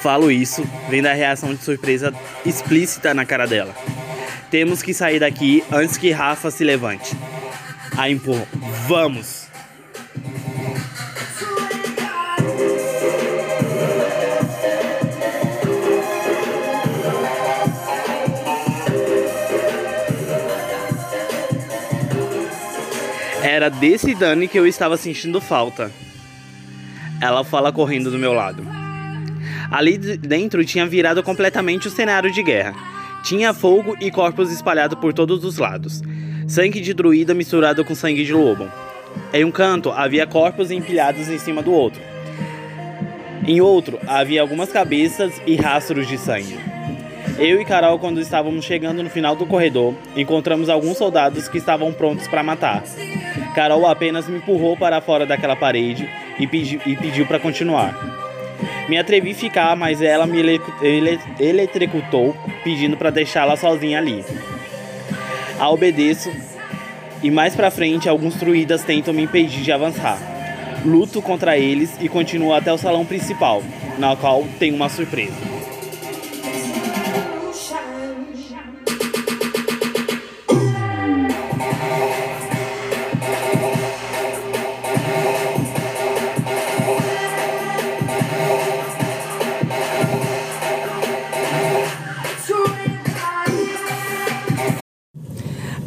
Falo 0.00 0.30
isso, 0.30 0.64
vendo 0.88 1.06
a 1.06 1.12
reação 1.12 1.52
de 1.52 1.60
surpresa 1.60 2.14
explícita 2.44 3.12
na 3.12 3.26
cara 3.26 3.44
dela. 3.44 3.74
Temos 4.48 4.80
que 4.80 4.94
sair 4.94 5.18
daqui 5.18 5.64
antes 5.72 5.96
que 5.96 6.12
Rafa 6.12 6.52
se 6.52 6.62
levante. 6.62 7.16
Aí 7.96 8.12
empurro. 8.12 8.46
Vamos! 8.86 9.45
Era 23.56 23.70
desse 23.70 24.14
Dani 24.14 24.46
que 24.48 24.58
eu 24.58 24.66
estava 24.66 24.98
sentindo 24.98 25.40
falta. 25.40 25.90
Ela 27.22 27.42
fala 27.42 27.72
correndo 27.72 28.10
do 28.10 28.18
meu 28.18 28.34
lado. 28.34 28.62
Ali 29.70 29.96
dentro 29.96 30.62
tinha 30.62 30.86
virado 30.86 31.22
completamente 31.22 31.88
o 31.88 31.90
cenário 31.90 32.30
de 32.30 32.42
guerra. 32.42 32.74
Tinha 33.24 33.54
fogo 33.54 33.96
e 33.98 34.10
corpos 34.10 34.52
espalhados 34.52 34.98
por 34.98 35.14
todos 35.14 35.42
os 35.42 35.56
lados. 35.56 36.02
Sangue 36.46 36.82
de 36.82 36.92
druida 36.92 37.32
misturado 37.32 37.82
com 37.82 37.94
sangue 37.94 38.26
de 38.26 38.34
lobo. 38.34 38.70
Em 39.32 39.42
um 39.42 39.50
canto 39.50 39.90
havia 39.90 40.26
corpos 40.26 40.70
empilhados 40.70 41.26
em 41.30 41.38
cima 41.38 41.62
do 41.62 41.72
outro. 41.72 42.02
Em 43.46 43.62
outro 43.62 43.98
havia 44.06 44.42
algumas 44.42 44.70
cabeças 44.70 45.32
e 45.46 45.56
rastros 45.56 46.06
de 46.06 46.18
sangue. 46.18 46.58
Eu 47.38 47.60
e 47.60 47.64
Carol, 47.64 47.98
quando 47.98 48.18
estávamos 48.20 48.64
chegando 48.64 49.02
no 49.02 49.10
final 49.10 49.36
do 49.36 49.44
corredor, 49.44 49.94
encontramos 50.14 50.70
alguns 50.70 50.96
soldados 50.96 51.48
que 51.48 51.58
estavam 51.58 51.92
prontos 51.92 52.28
para 52.28 52.42
matar. 52.42 52.82
Carol 53.56 53.86
apenas 53.86 54.28
me 54.28 54.36
empurrou 54.36 54.76
para 54.76 55.00
fora 55.00 55.24
daquela 55.24 55.56
parede 55.56 56.06
e, 56.38 56.46
pedi, 56.46 56.78
e 56.84 56.94
pediu 56.94 57.24
para 57.24 57.40
continuar. 57.40 57.94
Me 58.86 58.98
atrevi 58.98 59.30
a 59.30 59.34
ficar, 59.34 59.74
mas 59.74 60.02
ela 60.02 60.26
me 60.26 60.38
ele, 60.38 60.60
ele, 60.82 61.18
eletrocutou, 61.40 62.36
pedindo 62.62 62.98
para 62.98 63.08
deixá-la 63.08 63.56
sozinha 63.56 63.98
ali. 63.98 64.22
A 65.58 65.70
obedeço 65.70 66.30
e 67.22 67.30
mais 67.30 67.56
para 67.56 67.70
frente 67.70 68.10
alguns 68.10 68.36
druidas 68.36 68.84
tentam 68.84 69.14
me 69.14 69.22
impedir 69.22 69.62
de 69.62 69.72
avançar. 69.72 70.18
Luto 70.84 71.22
contra 71.22 71.56
eles 71.56 71.96
e 71.98 72.10
continuo 72.10 72.52
até 72.52 72.70
o 72.70 72.76
salão 72.76 73.06
principal, 73.06 73.62
na 73.98 74.14
qual 74.16 74.44
tem 74.58 74.70
uma 74.70 74.90
surpresa. 74.90 75.55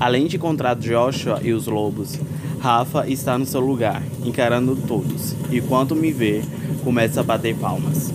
Além 0.10 0.26
de 0.26 0.38
encontrar 0.38 0.76
Joshua 0.76 1.40
e 1.44 1.54
os 1.54 1.68
lobos, 1.68 2.20
Rafa 2.60 3.08
está 3.08 3.38
no 3.38 3.46
seu 3.46 3.62
lugar, 3.62 4.02
encarando 4.26 4.76
todos, 4.76 5.36
e 5.52 5.62
quando 5.62 5.96
me 5.96 6.12
vê, 6.12 6.42
começa 6.84 7.20
a 7.20 7.24
bater 7.24 7.56
palmas. 7.56 8.12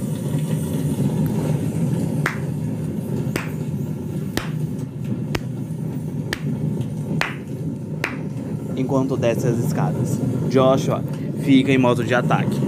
Enquanto 8.77 9.17
desce 9.17 9.47
as 9.47 9.59
escadas, 9.61 10.19
Joshua 10.51 11.01
fica 11.45 11.71
em 11.71 11.79
modo 11.79 12.03
de 12.03 12.13
ataque. 12.13 12.59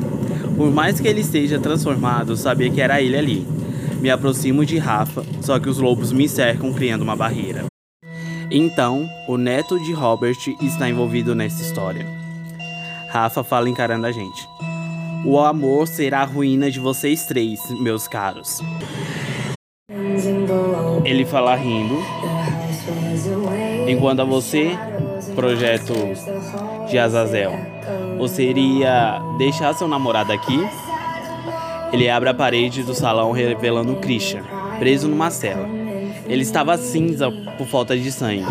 Por 0.56 0.70
mais 0.70 1.00
que 1.00 1.08
ele 1.08 1.22
esteja 1.22 1.58
transformado, 1.58 2.36
sabia 2.36 2.70
que 2.70 2.80
era 2.80 3.02
ele 3.02 3.16
ali. 3.16 3.46
Me 4.00 4.08
aproximo 4.08 4.64
de 4.64 4.78
Rafa, 4.78 5.24
só 5.40 5.58
que 5.58 5.68
os 5.68 5.78
lobos 5.78 6.12
me 6.12 6.28
cercam, 6.28 6.72
criando 6.72 7.02
uma 7.02 7.16
barreira. 7.16 7.66
Então, 8.50 9.08
o 9.26 9.36
neto 9.36 9.78
de 9.80 9.92
Robert 9.92 10.36
está 10.60 10.88
envolvido 10.88 11.34
nessa 11.34 11.62
história. 11.62 12.06
Rafa 13.08 13.42
fala 13.42 13.68
encarando 13.68 14.06
a 14.06 14.12
gente. 14.12 14.48
O 15.24 15.38
amor 15.40 15.88
será 15.88 16.20
a 16.20 16.24
ruína 16.24 16.70
de 16.70 16.78
vocês 16.78 17.26
três, 17.26 17.58
meus 17.80 18.06
caros. 18.06 18.60
Ele 21.04 21.24
fala 21.24 21.56
rindo. 21.56 21.96
Enquanto 23.88 24.20
a 24.20 24.24
você, 24.24 24.78
projeto 25.34 25.94
de 26.88 26.98
Azazel, 26.98 27.52
você 28.18 28.44
iria 28.44 29.20
deixar 29.38 29.74
seu 29.74 29.88
namorado 29.88 30.32
aqui? 30.32 30.58
Ele 31.92 32.08
abre 32.08 32.28
a 32.28 32.34
parede 32.34 32.82
do 32.82 32.94
salão 32.94 33.32
revelando 33.32 33.96
Christian, 33.96 34.42
preso 34.78 35.08
numa 35.08 35.30
cela. 35.30 35.68
Ele 36.28 36.42
estava 36.42 36.76
cinza 36.76 37.30
por 37.56 37.66
falta 37.66 37.96
de 37.96 38.10
sangue 38.12 38.46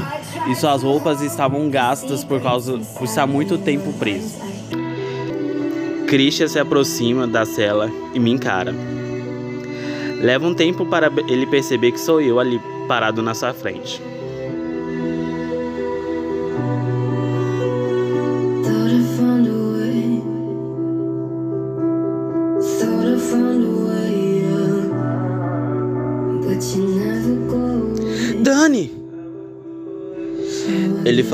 e 0.49 0.55
suas 0.55 0.83
roupas 0.83 1.21
estavam 1.21 1.69
gastas 1.69 2.23
por 2.23 2.41
causa 2.41 2.79
por 2.97 3.05
estar 3.05 3.25
muito 3.25 3.57
tempo 3.57 3.93
preso. 3.93 4.35
Christian 6.07 6.47
se 6.47 6.59
aproxima 6.59 7.27
da 7.27 7.45
cela 7.45 7.91
e 8.13 8.19
me 8.19 8.31
encara. 8.31 8.73
Leva 10.21 10.47
um 10.47 10.53
tempo 10.53 10.85
para 10.85 11.11
ele 11.27 11.45
perceber 11.45 11.91
que 11.91 11.99
sou 11.99 12.21
eu 12.21 12.39
ali 12.39 12.59
parado 12.87 13.21
na 13.21 13.33
sua 13.33 13.53
frente. 13.53 14.01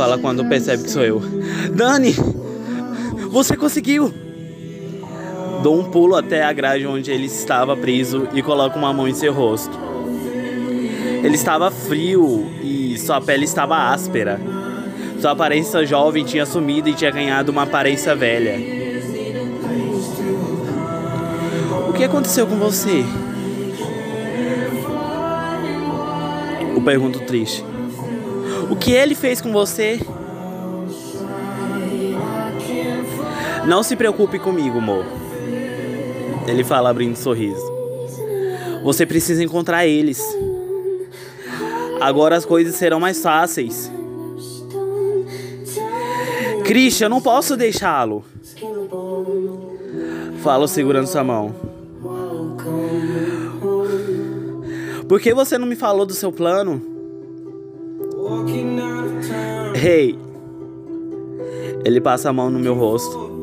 Fala 0.02 0.18
quando 0.18 0.44
percebe 0.46 0.82
que 0.82 0.90
sou 0.90 1.04
eu. 1.04 1.22
Dani! 1.76 2.16
Você 3.30 3.56
conseguiu! 3.56 4.12
Dou 5.62 5.80
um 5.80 5.92
pulo 5.92 6.16
até 6.16 6.42
a 6.44 6.52
grade 6.52 6.88
onde 6.88 7.12
ele 7.12 7.28
estava 7.28 7.78
preso 7.78 8.28
e 8.34 8.42
coloco 8.42 8.80
uma 8.80 8.92
mão 8.92 9.08
em 9.08 9.14
seu 9.14 9.32
rosto. 9.32 9.78
Ele 11.24 11.36
estava 11.36 11.70
frio 11.70 12.50
e 12.64 12.98
sua 12.98 13.22
pele 13.22 13.46
estava 13.46 13.92
áspera. 13.92 14.42
Sua 15.20 15.34
aparência 15.34 15.86
jovem 15.86 16.26
tinha 16.26 16.48
sumido 16.48 16.90
e 16.90 16.96
tinha 16.96 17.12
ganhado 17.12 17.52
uma 17.52 17.62
aparência 17.62 18.16
velha. 18.16 18.56
O 21.88 21.94
que 21.94 22.04
aconteceu 22.04 22.48
com 22.48 22.56
você? 22.56 23.06
Eu 26.74 26.82
pergunto 26.82 27.20
triste. 27.20 27.71
O 28.72 28.76
que 28.78 28.94
ele 28.94 29.14
fez 29.14 29.42
com 29.42 29.52
você? 29.52 30.00
Não 33.68 33.84
se 33.84 33.98
preocupe 33.98 34.40
comigo, 34.40 34.78
amor. 34.78 35.06
Ele 36.48 36.64
fala 36.64 36.90
abrindo 36.90 37.12
um 37.12 37.16
sorriso. 37.18 37.62
Você 38.82 39.06
precisa 39.06 39.44
encontrar 39.44 39.86
eles. 39.86 40.24
Agora 42.00 42.38
as 42.38 42.46
coisas 42.46 42.76
serão 42.76 42.98
mais 42.98 43.22
fáceis. 43.22 43.92
Christian, 46.64 47.08
eu 47.08 47.10
não 47.10 47.22
posso 47.22 47.58
deixá-lo. 47.58 48.24
Falo 50.42 50.66
segurando 50.66 51.08
sua 51.08 51.26
mão. 51.26 51.54
Por 55.10 55.20
que 55.20 55.34
você 55.34 55.58
não 55.58 55.68
me 55.68 55.76
falou 55.76 56.06
do 56.06 56.14
seu 56.14 56.32
plano? 56.32 56.91
Hey. 59.76 60.18
Ele 61.84 62.00
passa 62.00 62.30
a 62.30 62.34
mão 62.34 62.50
no 62.50 62.60
meu 62.60 62.76
rosto. 62.76 63.42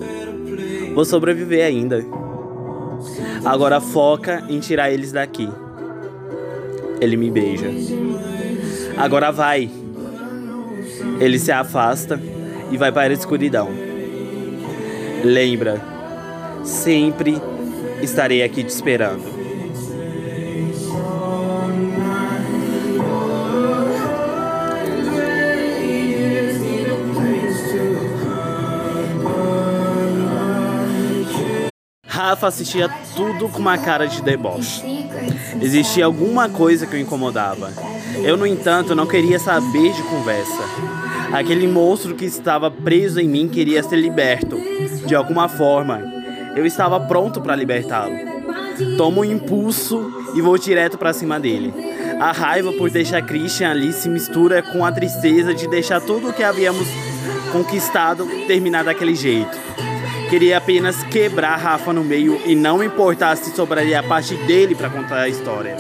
Vou 0.94 1.04
sobreviver 1.04 1.64
ainda. 1.64 2.04
Agora 3.44 3.80
foca 3.80 4.44
em 4.48 4.60
tirar 4.60 4.90
eles 4.90 5.12
daqui. 5.12 5.48
Ele 7.00 7.16
me 7.16 7.30
beija. 7.30 7.70
Agora 8.96 9.30
vai. 9.30 9.70
Ele 11.20 11.38
se 11.38 11.52
afasta 11.52 12.20
e 12.70 12.76
vai 12.76 12.92
para 12.92 13.12
a 13.12 13.16
escuridão. 13.16 13.68
Lembra, 15.24 15.80
sempre 16.64 17.40
estarei 18.02 18.42
aqui 18.42 18.62
te 18.62 18.70
esperando. 18.70 19.37
Rafa 32.28 32.48
assistia 32.48 32.90
tudo 33.16 33.48
com 33.48 33.58
uma 33.58 33.78
cara 33.78 34.06
de 34.06 34.20
deboche. 34.20 34.82
Existia 35.62 36.04
alguma 36.04 36.46
coisa 36.46 36.86
que 36.86 36.94
o 36.94 36.98
incomodava. 36.98 37.72
Eu, 38.22 38.36
no 38.36 38.46
entanto, 38.46 38.94
não 38.94 39.06
queria 39.06 39.38
saber 39.38 39.94
de 39.94 40.02
conversa. 40.02 40.62
Aquele 41.32 41.66
monstro 41.66 42.14
que 42.14 42.26
estava 42.26 42.70
preso 42.70 43.18
em 43.18 43.26
mim 43.26 43.48
queria 43.48 43.82
ser 43.82 43.96
liberto. 43.96 44.60
De 45.06 45.14
alguma 45.14 45.48
forma, 45.48 46.02
eu 46.54 46.66
estava 46.66 47.00
pronto 47.00 47.40
para 47.40 47.56
libertá-lo. 47.56 48.14
Tomo 48.98 49.22
um 49.22 49.24
impulso 49.24 50.12
e 50.34 50.42
vou 50.42 50.58
direto 50.58 50.98
para 50.98 51.14
cima 51.14 51.40
dele. 51.40 51.72
A 52.20 52.30
raiva 52.30 52.74
por 52.74 52.90
deixar 52.90 53.22
Christian 53.22 53.70
ali 53.70 53.90
se 53.90 54.06
mistura 54.06 54.62
com 54.62 54.84
a 54.84 54.92
tristeza 54.92 55.54
de 55.54 55.66
deixar 55.66 56.02
tudo 56.02 56.28
o 56.28 56.32
que 56.34 56.42
havíamos 56.42 56.86
conquistado 57.52 58.28
terminar 58.46 58.84
daquele 58.84 59.14
jeito. 59.14 59.56
Queria 60.28 60.58
apenas 60.58 61.02
quebrar 61.04 61.56
Rafa 61.56 61.90
no 61.90 62.04
meio 62.04 62.38
e 62.44 62.54
não 62.54 62.84
importar 62.84 63.36
se 63.36 63.50
sobraria 63.56 64.00
a 64.00 64.02
parte 64.02 64.34
dele 64.34 64.74
para 64.74 64.90
contar 64.90 65.20
a 65.20 65.28
história. 65.28 65.76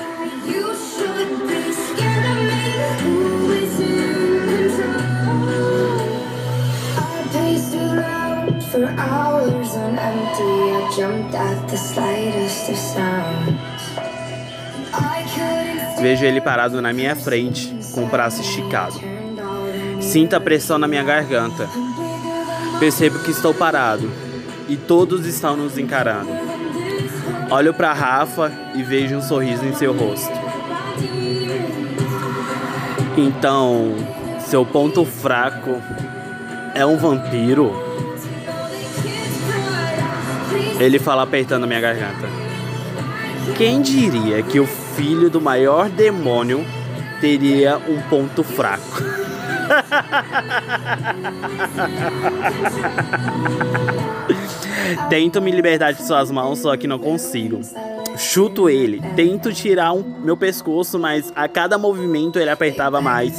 for 8.70 8.84
hours 9.00 9.74
on 9.76 9.98
empty. 9.98 10.42
I 10.76 10.90
jumped 10.94 11.34
at 11.34 11.68
the 11.68 11.76
slightest 11.76 12.70
of 12.70 12.76
sounds. 12.76 13.58
Vejo 16.00 16.24
ele 16.24 16.40
parado 16.40 16.80
na 16.80 16.92
minha 16.92 17.16
frente, 17.16 17.74
com 17.92 18.04
o 18.04 18.06
braço 18.06 18.40
esticado. 18.40 19.00
Sinto 20.00 20.34
a 20.34 20.40
pressão 20.40 20.78
na 20.78 20.86
minha 20.86 21.02
garganta. 21.02 21.68
Percebo 22.78 23.18
que 23.20 23.32
estou 23.32 23.52
parado 23.52 24.27
e 24.68 24.76
todos 24.76 25.26
estão 25.26 25.56
nos 25.56 25.78
encarando. 25.78 26.30
Olho 27.50 27.72
para 27.72 27.92
Rafa 27.92 28.52
e 28.74 28.82
vejo 28.82 29.16
um 29.16 29.22
sorriso 29.22 29.64
em 29.64 29.74
seu 29.74 29.94
rosto. 29.94 30.32
Então, 33.16 33.94
seu 34.40 34.66
ponto 34.66 35.04
fraco 35.04 35.80
é 36.74 36.84
um 36.84 36.96
vampiro? 36.96 37.72
Ele 40.78 40.98
fala 40.98 41.22
apertando 41.22 41.66
minha 41.66 41.80
garganta. 41.80 42.28
Quem 43.56 43.80
diria 43.80 44.42
que 44.42 44.60
o 44.60 44.66
filho 44.66 45.30
do 45.30 45.40
maior 45.40 45.88
demônio 45.88 46.64
teria 47.20 47.78
um 47.78 48.00
ponto 48.02 48.44
fraco? 48.44 49.02
Tento 55.08 55.40
me 55.40 55.50
libertar 55.50 55.92
de 55.92 56.02
suas 56.02 56.30
mãos, 56.30 56.60
só 56.60 56.76
que 56.76 56.86
não 56.86 56.98
consigo. 56.98 57.60
Chuto 58.16 58.68
ele, 58.68 59.00
tento 59.14 59.52
tirar 59.52 59.92
um, 59.92 60.02
meu 60.02 60.36
pescoço, 60.36 60.98
mas 60.98 61.32
a 61.36 61.46
cada 61.46 61.78
movimento 61.78 62.38
ele 62.38 62.50
apertava 62.50 63.00
mais. 63.00 63.34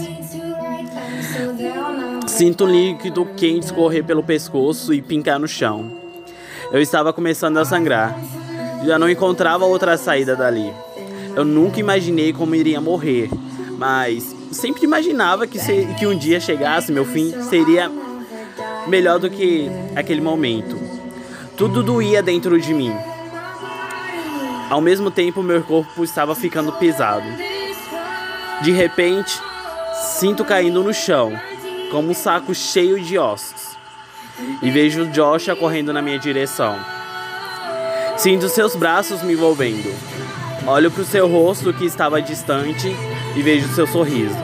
Sinto 2.28 2.66
um 2.66 2.72
líquido 2.72 3.26
quente 3.36 3.66
escorrer 3.66 4.04
pelo 4.04 4.24
pescoço 4.24 4.94
e 4.94 5.02
pincar 5.02 5.40
no 5.40 5.48
chão. 5.48 5.92
Eu 6.72 6.82
estava 6.82 7.12
começando 7.12 7.58
a 7.58 7.66
sangrar. 7.66 8.18
Já 8.86 8.98
não 8.98 9.10
encontrava 9.10 9.66
outra 9.66 9.98
saída 9.98 10.36
dali. 10.36 10.72
Eu 11.36 11.44
nunca 11.44 11.80
imaginei 11.80 12.32
como 12.32 12.56
iria 12.56 12.80
morrer, 12.80 13.30
mas 13.78 14.36
sempre 14.52 14.84
imaginava 14.84 15.46
que, 15.46 15.60
se, 15.60 15.88
que 15.98 16.08
um 16.08 16.18
dia 16.18 16.40
chegasse, 16.40 16.92
meu 16.92 17.06
fim 17.06 17.34
seria 17.44 17.92
melhor 18.88 19.20
do 19.20 19.30
que 19.30 19.70
aquele 19.96 20.22
momento. 20.22 20.89
Tudo 21.60 21.84
doía 21.84 22.24
dentro 22.24 22.58
de 22.58 22.74
mim. 22.74 22.96
Ao 24.70 24.80
mesmo 24.80 25.12
tempo, 25.12 25.44
meu 25.44 25.62
corpo 25.62 26.06
estava 26.06 26.34
ficando 26.34 26.72
pesado. 26.72 27.28
De 28.62 28.72
repente, 28.72 29.38
sinto 29.94 30.46
caindo 30.46 30.82
no 30.82 30.94
chão, 30.94 31.34
como 31.92 32.12
um 32.12 32.14
saco 32.14 32.56
cheio 32.56 32.98
de 33.02 33.18
ossos. 33.18 33.78
E 34.62 34.72
vejo 34.72 35.08
Joshua 35.08 35.54
correndo 35.54 35.92
na 35.92 36.02
minha 36.02 36.18
direção. 36.18 36.80
Sinto 38.16 38.48
seus 38.48 38.74
braços 38.74 39.22
me 39.22 39.34
envolvendo. 39.34 39.94
Olho 40.66 40.90
para 40.90 41.02
o 41.02 41.06
seu 41.06 41.28
rosto 41.28 41.74
que 41.74 41.84
estava 41.84 42.22
distante 42.22 42.88
e 43.36 43.42
vejo 43.42 43.68
seu 43.76 43.86
sorriso. 43.86 44.38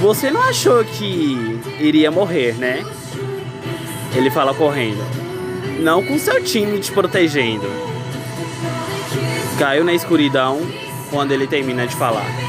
Você 0.00 0.30
não 0.30 0.40
achou 0.40 0.82
que 0.82 1.60
iria 1.78 2.10
morrer, 2.10 2.54
né? 2.54 2.82
Ele 4.14 4.30
fala 4.30 4.52
correndo. 4.54 5.02
Não 5.80 6.04
com 6.04 6.18
seu 6.18 6.42
time 6.42 6.78
te 6.78 6.92
protegendo. 6.92 7.66
Caiu 9.58 9.84
na 9.84 9.92
escuridão 9.92 10.60
quando 11.10 11.32
ele 11.32 11.46
termina 11.46 11.86
de 11.86 11.96
falar. 11.96 12.41